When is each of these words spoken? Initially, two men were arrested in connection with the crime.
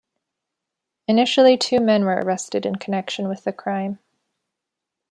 Initially, 1.07 1.57
two 1.57 1.79
men 1.79 2.05
were 2.05 2.15
arrested 2.19 2.65
in 2.65 2.77
connection 2.77 3.27
with 3.27 3.43
the 3.43 3.53
crime. 3.53 3.99